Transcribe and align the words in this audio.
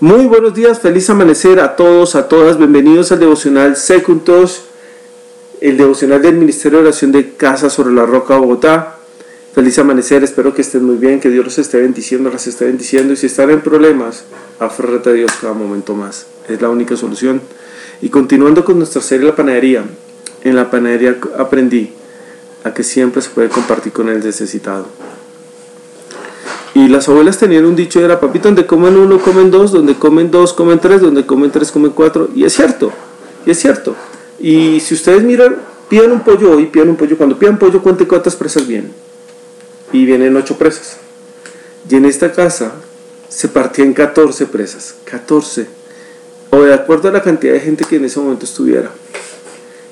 Muy 0.00 0.26
buenos 0.26 0.52
días, 0.52 0.80
feliz 0.80 1.08
amanecer 1.08 1.58
a 1.58 1.74
todos, 1.74 2.16
a 2.16 2.28
todas. 2.28 2.58
Bienvenidos 2.58 3.12
al 3.12 3.18
devocional 3.18 3.76
Secuntos, 3.76 4.64
el 5.62 5.78
devocional 5.78 6.20
del 6.20 6.34
Ministerio 6.34 6.80
de 6.80 6.88
Oración 6.88 7.12
de 7.12 7.32
Casa 7.32 7.70
sobre 7.70 7.94
la 7.94 8.04
Roca, 8.04 8.36
Bogotá. 8.36 8.98
Feliz 9.54 9.78
amanecer, 9.78 10.22
espero 10.22 10.52
que 10.52 10.60
estén 10.60 10.84
muy 10.84 10.96
bien, 10.96 11.18
que 11.18 11.30
Dios 11.30 11.46
los 11.46 11.56
esté 11.56 11.80
bendiciendo, 11.80 12.28
las 12.30 12.46
esté 12.46 12.66
bendiciendo. 12.66 13.14
Y 13.14 13.16
si 13.16 13.24
están 13.24 13.48
en 13.48 13.62
problemas, 13.62 14.24
aférrate 14.58 15.08
a 15.08 15.12
Dios 15.14 15.32
cada 15.40 15.54
momento 15.54 15.94
más. 15.94 16.26
Es 16.46 16.60
la 16.60 16.68
única 16.68 16.94
solución. 16.98 17.40
Y 18.02 18.10
continuando 18.10 18.66
con 18.66 18.76
nuestra 18.76 19.00
serie 19.00 19.24
La 19.24 19.34
Panadería, 19.34 19.82
en 20.44 20.56
la 20.56 20.70
panadería 20.70 21.16
aprendí 21.38 21.90
a 22.64 22.74
que 22.74 22.82
siempre 22.82 23.22
se 23.22 23.30
puede 23.30 23.48
compartir 23.48 23.94
con 23.94 24.10
el 24.10 24.22
necesitado. 24.22 24.88
Y 26.76 26.88
las 26.88 27.08
abuelas 27.08 27.38
tenían 27.38 27.64
un 27.64 27.74
dicho, 27.74 28.04
era 28.04 28.20
papito, 28.20 28.48
donde 28.48 28.66
comen 28.66 28.98
uno, 28.98 29.18
comen 29.18 29.50
dos, 29.50 29.72
donde 29.72 29.94
comen 29.94 30.30
dos, 30.30 30.52
comen 30.52 30.78
tres, 30.78 31.00
donde 31.00 31.24
comen 31.24 31.50
tres, 31.50 31.72
comen 31.72 31.92
cuatro. 31.92 32.28
Y 32.34 32.44
es 32.44 32.52
cierto, 32.52 32.92
y 33.46 33.50
es 33.50 33.58
cierto. 33.58 33.96
Y 34.38 34.78
si 34.80 34.92
ustedes 34.92 35.22
miran, 35.22 35.56
pidan 35.88 36.12
un 36.12 36.20
pollo 36.20 36.50
hoy, 36.50 36.66
pidan 36.66 36.90
un 36.90 36.96
pollo. 36.96 37.16
Cuando 37.16 37.38
pidan 37.38 37.58
pollo, 37.58 37.82
cuente 37.82 38.06
cuántas 38.06 38.36
presas 38.36 38.66
vienen. 38.66 38.92
Y 39.90 40.04
vienen 40.04 40.36
ocho 40.36 40.58
presas. 40.58 40.98
Y 41.88 41.94
en 41.94 42.04
esta 42.04 42.30
casa 42.30 42.74
se 43.30 43.48
partían 43.48 43.94
14 43.94 44.44
presas. 44.44 44.96
14. 45.04 45.66
O 46.50 46.60
de 46.60 46.74
acuerdo 46.74 47.08
a 47.08 47.12
la 47.12 47.22
cantidad 47.22 47.54
de 47.54 47.60
gente 47.60 47.86
que 47.86 47.96
en 47.96 48.04
ese 48.04 48.20
momento 48.20 48.44
estuviera. 48.44 48.90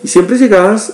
Y 0.03 0.09
siempre 0.09 0.37
llegabas 0.37 0.93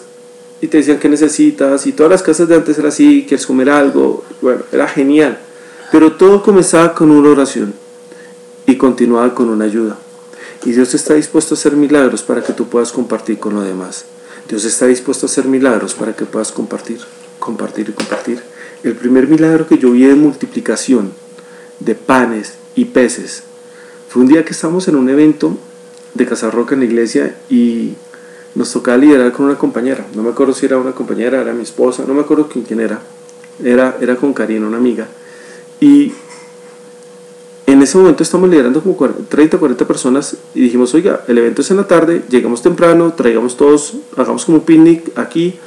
y 0.61 0.69
te 0.69 0.77
decían 0.77 1.01
que 1.01 1.09
necesitas. 1.09 1.85
Y 1.89 1.91
todas 1.91 2.13
las 2.13 2.23
casas 2.23 2.47
de 2.47 2.55
antes 2.55 2.79
era 2.79 2.91
así, 2.91 3.25
quieres 3.27 3.45
comer 3.45 3.71
algo. 3.71 4.23
Bueno, 4.41 4.63
era 4.71 4.87
genial. 4.87 5.37
Pero 5.93 6.13
todo 6.13 6.43
comenzaba 6.43 6.95
con 6.95 7.11
una 7.11 7.31
oración 7.31 7.75
y 8.67 8.77
continuaba 8.77 9.35
con 9.35 9.49
una 9.49 9.65
ayuda. 9.65 9.97
Y 10.65 10.73
Dios 10.73 10.95
está 10.95 11.15
dispuesto 11.15 11.55
a 11.55 11.59
hacer 11.59 11.75
milagros 11.75 12.23
para 12.23 12.43
que 12.43 12.53
tú 12.53 12.69
puedas 12.69 12.93
compartir 12.93 13.39
con 13.39 13.55
los 13.55 13.65
demás. 13.65 14.05
Dios 14.49 14.65
está 14.65 14.87
dispuesto 14.87 15.27
a 15.27 15.29
hacer 15.29 15.47
milagros 15.47 15.95
para 15.95 16.15
que 16.15 16.27
puedas 16.27 16.53
compartir, 16.53 17.01
compartir 17.39 17.89
y 17.89 17.93
compartir. 17.93 18.43
El 18.83 18.95
primer 18.95 19.27
milagro 19.27 19.67
que 19.67 19.79
yo 19.79 19.93
vi 19.93 20.05
de 20.05 20.15
multiplicación 20.15 21.13
de 21.81 21.95
panes 21.95 22.55
y 22.75 22.87
peces 22.87 23.43
fue 24.09 24.23
un 24.23 24.29
día 24.29 24.45
que 24.45 24.53
estábamos 24.53 24.87
en 24.89 24.97
un 24.97 25.09
evento 25.09 25.57
de 26.15 26.27
Casarroca 26.27 26.75
en 26.75 26.81
la 26.81 26.87
iglesia 26.87 27.37
y 27.49 27.95
nos 28.55 28.73
tocaba 28.73 28.97
liderar 28.97 29.33
con 29.33 29.47
una 29.47 29.57
compañera. 29.57 30.07
No 30.15 30.23
me 30.23 30.31
acuerdo 30.31 30.53
si 30.53 30.67
era 30.67 30.79
una 30.79 30.93
compañera, 30.93 31.41
era 31.41 31.53
mi 31.53 31.63
esposa, 31.63 32.05
no 32.07 32.15
me 32.15 32.23
acuerdo 32.23 32.49
quién, 32.49 32.65
quién 32.65 32.81
era. 32.81 33.01
Era, 33.63 33.97
era 34.01 34.17
con 34.17 34.33
Karina, 34.33 34.67
una 34.67 34.79
amiga. 34.79 35.07
Y 35.81 36.13
en 37.67 37.83
ese 37.83 37.99
momento 37.99 38.23
estamos 38.23 38.49
liderando 38.51 38.83
como 38.83 38.97
30, 38.97 39.59
40 39.59 39.87
personas 39.87 40.37
y 40.55 40.61
dijimos, 40.61 40.93
oiga, 40.95 41.25
el 41.29 41.39
evento 41.39 41.63
es 41.63 41.71
en 41.71 41.79
la 41.79 41.87
tarde, 41.87 42.23
llegamos 42.29 42.63
temprano, 42.63 43.15
traigamos 43.15 43.57
todos, 43.57 43.95
hagamos 44.17 44.45
como 44.45 44.59
un 44.59 44.65
picnic 44.65 45.17
aquí, 45.17 45.59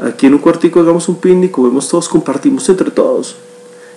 aquí 0.00 0.26
en 0.26 0.34
un 0.34 0.40
cuartico 0.40 0.80
hagamos 0.80 1.08
un 1.08 1.16
picnic, 1.16 1.50
comemos 1.50 1.88
todos, 1.88 2.08
compartimos 2.08 2.68
entre 2.68 2.90
todos. 2.90 3.36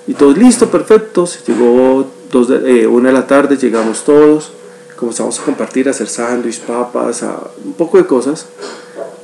Y 0.08 0.14
todos 0.14 0.38
listo, 0.38 0.70
perfecto, 0.72 1.26
se 1.26 1.40
llegó 1.52 2.08
dos 2.32 2.48
de, 2.48 2.82
eh, 2.82 2.88
una 2.88 3.10
de 3.10 3.14
la 3.14 3.28
tarde, 3.28 3.56
llegamos 3.58 4.04
todos, 4.04 4.52
comenzamos 4.96 5.40
a 5.40 5.44
compartir, 5.44 5.88
a 5.88 5.92
hacer 5.92 6.08
sándwich, 6.08 6.62
papas, 6.62 7.24
a, 7.24 7.40
un 7.64 7.74
poco 7.74 7.98
de 7.98 8.06
cosas, 8.06 8.48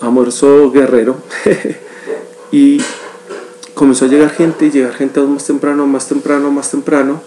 almuerzo 0.02 0.72
guerrero. 0.72 1.18
y 2.52 2.80
comenzó 3.84 4.06
a 4.06 4.08
llegar 4.08 4.30
gente 4.30 4.68
y 4.68 4.72
llegar 4.72 4.94
gente 4.94 5.20
aún 5.20 5.34
más 5.34 5.44
temprano, 5.44 5.86
más 5.86 6.08
temprano, 6.08 6.50
más 6.50 6.72
temprano. 6.72 7.22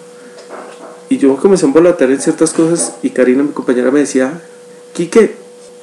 Y 1.10 1.18
yo 1.18 1.36
comencé 1.36 1.66
a 1.66 1.68
volatar 1.68 2.10
en 2.10 2.18
ciertas 2.18 2.54
cosas 2.54 2.94
y 3.02 3.10
Karina, 3.10 3.42
mi 3.42 3.50
compañera, 3.50 3.90
me 3.90 3.98
decía, 4.00 4.40
Quique, 4.94 5.34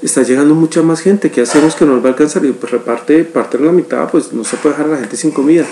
está 0.02 0.24
llegando 0.24 0.56
mucha 0.56 0.82
más 0.82 1.02
gente, 1.02 1.30
¿qué 1.30 1.42
hacemos 1.42 1.76
que 1.76 1.86
no 1.86 1.94
nos 1.94 2.04
va 2.04 2.08
a 2.08 2.14
alcanzar? 2.14 2.44
Y 2.44 2.54
pues 2.54 2.72
reparte, 2.72 3.24
parte 3.24 3.60
la 3.60 3.72
mitad, 3.72 4.10
pues 4.10 4.34
no 4.34 4.44
se 4.44 4.58
puede 4.58 4.74
dejar 4.74 4.88
a 4.88 4.96
la 4.96 4.98
gente 4.98 5.16
sin 5.16 5.30
comida. 5.30 5.64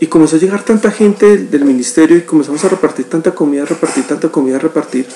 Y 0.00 0.08
comenzó 0.08 0.34
a 0.34 0.40
llegar 0.40 0.64
tanta 0.64 0.90
gente 0.90 1.38
del, 1.38 1.64
ministerio 1.64 2.16
y 2.16 2.22
comenzamos 2.22 2.64
a 2.64 2.70
repartir 2.70 3.04
tanta 3.04 3.30
comida, 3.30 3.64
repartir 3.66 4.02
tanta 4.02 4.30
comida, 4.30 4.58
repartir. 4.58 5.06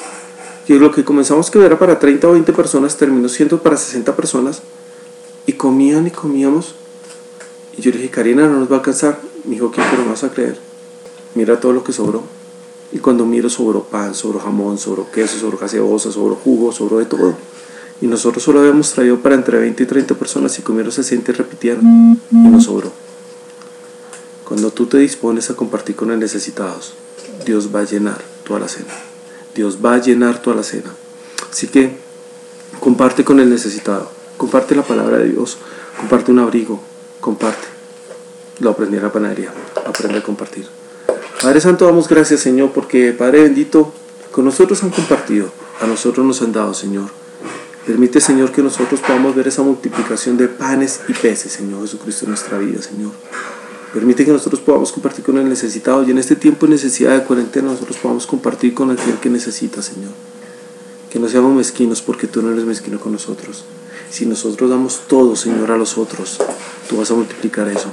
Y 0.69 0.75
lo 0.75 0.93
que 0.93 1.03
comenzamos 1.03 1.51
que 1.51 1.59
era 1.59 1.77
para 1.77 1.99
30 1.99 2.29
o 2.29 2.33
20 2.35 2.53
personas 2.53 2.97
terminó 2.97 3.29
siendo 3.29 3.61
para 3.61 3.77
60 3.77 4.15
personas. 4.15 4.63
Y 5.45 5.55
comían 5.55 6.07
y 6.07 6.13
comíamos 6.13 6.77
y 7.79 7.83
yo 7.83 7.91
le 7.91 7.99
dije, 7.99 8.11
Karina, 8.11 8.49
no 8.49 8.61
nos 8.61 8.71
va 8.71 8.77
a 8.77 8.79
alcanzar. 8.79 9.21
Me 9.45 9.53
dijo, 9.53 9.71
¿qué? 9.71 9.83
Pero 9.91 10.09
vas 10.09 10.25
a 10.25 10.31
creer. 10.31 10.59
Mira 11.35 11.61
todo 11.61 11.73
lo 11.73 11.85
que 11.85 11.93
sobró. 11.93 12.23
Y 12.93 12.99
cuando 12.99 13.27
miro, 13.27 13.51
sobró 13.51 13.85
pan, 13.85 14.15
sobró 14.15 14.41
jamón, 14.41 14.79
sobró 14.79 15.11
queso, 15.11 15.39
sobró 15.39 15.59
gaseosa, 15.59 16.11
sobró 16.11 16.37
jugo, 16.37 16.73
sobró 16.73 16.99
de 16.99 17.05
todo. 17.05 17.35
Y 18.01 18.07
nosotros 18.07 18.43
solo 18.43 18.61
habíamos 18.61 18.93
traído 18.93 19.19
para 19.19 19.35
entre 19.35 19.59
20 19.59 19.83
y 19.83 19.87
30 19.87 20.15
personas 20.15 20.59
y 20.59 20.63
comieron 20.63 20.93
60 20.93 21.31
y 21.31 21.35
repitieron. 21.35 22.21
Y 22.31 22.37
nos 22.37 22.65
sobró. 22.65 22.93
Cuando 24.45 24.71
tú 24.71 24.87
te 24.87 24.99
dispones 24.99 25.51
a 25.51 25.55
compartir 25.55 25.97
con 25.97 26.09
los 26.09 26.19
necesitados, 26.19 26.95
Dios 27.45 27.75
va 27.75 27.81
a 27.81 27.85
llenar 27.85 28.23
toda 28.45 28.61
la 28.61 28.69
cena. 28.69 28.93
Dios 29.55 29.79
va 29.85 29.95
a 29.95 30.01
llenar 30.01 30.41
toda 30.41 30.57
la 30.57 30.63
cena. 30.63 30.95
Así 31.51 31.67
que 31.67 31.97
comparte 32.81 33.25
con 33.25 33.41
el 33.41 33.51
necesitado. 33.51 34.11
Comparte 34.37 34.75
la 34.75 34.83
palabra 34.83 35.19
de 35.19 35.31
Dios. 35.31 35.59
Comparte 35.99 36.31
un 36.31 36.39
abrigo 36.39 36.81
comparte. 37.21 37.67
Lo 38.61 38.71
aprendí 38.71 38.97
en 38.97 39.03
la 39.03 39.13
panadería, 39.13 39.53
aprende 39.87 40.19
a 40.19 40.23
compartir. 40.23 40.67
Padre 41.43 41.61
Santo, 41.61 41.85
damos 41.85 42.09
gracias, 42.09 42.41
Señor, 42.41 42.73
porque 42.73 43.13
Padre 43.13 43.43
bendito, 43.43 43.93
con 44.33 44.45
nosotros 44.45 44.83
han 44.83 44.91
compartido, 44.91 45.51
a 45.81 45.87
nosotros 45.87 46.25
nos 46.25 46.41
han 46.43 46.53
dado, 46.53 46.73
Señor. 46.73 47.11
Permite, 47.87 48.21
Señor, 48.21 48.51
que 48.51 48.63
nosotros 48.63 49.01
podamos 49.01 49.37
ver 49.37 49.47
esa 49.47 49.63
multiplicación 49.63 50.37
de 50.37 50.49
panes 50.49 51.01
y 51.07 51.13
peces, 51.13 51.53
Señor 51.53 51.83
Jesucristo, 51.83 52.25
en 52.25 52.31
nuestra 52.31 52.59
vida, 52.59 52.83
Señor. 52.83 53.13
Permite 53.93 54.25
que 54.25 54.33
nosotros 54.33 54.61
podamos 54.61 54.91
compartir 54.93 55.25
con 55.25 55.39
el 55.39 55.49
necesitado 55.49 56.03
y 56.03 56.11
en 56.11 56.19
este 56.19 56.37
tiempo 56.37 56.67
de 56.67 56.73
necesidad 56.73 57.17
de 57.17 57.25
cuarentena 57.25 57.71
nosotros 57.71 57.97
podamos 57.99 58.27
compartir 58.27 58.75
con 58.75 58.91
aquel 58.91 59.15
que 59.15 59.31
necesita, 59.31 59.83
Señor. 59.83 60.11
Que 61.11 61.19
no 61.19 61.29
seamos 61.29 61.55
mezquinos 61.55 62.03
porque 62.03 62.27
tú 62.27 62.43
no 62.43 62.53
eres 62.53 62.65
mezquino 62.65 62.99
con 62.99 63.13
nosotros. 63.13 63.65
Si 64.17 64.25
nosotros 64.25 64.71
damos 64.71 65.03
todo, 65.09 65.37
Señor, 65.37 65.71
a 65.71 65.77
los 65.77 65.99
otros, 65.99 66.39
tú 66.89 66.97
vas 66.97 67.11
a 67.11 67.15
multiplicar 67.15 67.69
eso. 67.69 67.91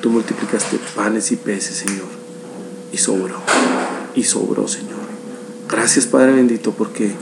Tú 0.00 0.10
multiplicaste 0.10 0.80
panes 0.96 1.30
y 1.30 1.36
peces, 1.36 1.76
Señor. 1.76 2.08
Y 2.90 2.96
sobró. 2.96 3.36
Y 4.16 4.24
sobró, 4.24 4.66
Señor. 4.66 4.98
Gracias, 5.70 6.06
Padre 6.06 6.32
bendito, 6.32 6.72
porque 6.72 7.12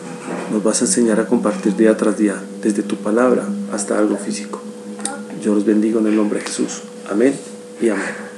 nos 0.51 0.63
vas 0.63 0.81
a 0.81 0.87
enseñar 0.87 1.21
a 1.21 1.27
compartir 1.27 1.77
día 1.77 1.95
tras 1.99 2.17
día, 2.17 2.43
desde 2.63 2.83
tu 2.83 2.97
palabra 2.97 3.47
hasta 3.71 3.99
algo 3.99 4.17
físico. 4.17 4.63
Yo 5.43 5.55
los 5.55 5.67
bendigo 5.67 6.01
en 6.01 6.07
el 6.07 6.17
nombre 6.17 6.39
de 6.39 6.47
Jesús. 6.47 6.81
Amén 7.11 7.39
y 7.83 7.91
amén. 7.91 8.32